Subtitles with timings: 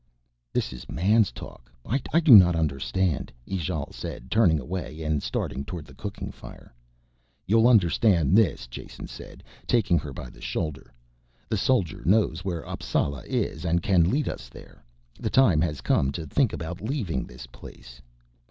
[0.51, 5.85] "This is man's talk I do not understand," Ijale said, turning away and starting towards
[5.87, 6.73] the cooking fire.
[7.45, 10.91] "You'll understand this," Jason said, taking her by the shoulder.
[11.49, 14.83] "The soldier knows where Appsala is and can lead us there.
[15.19, 18.01] The time has come to think about leaving this place."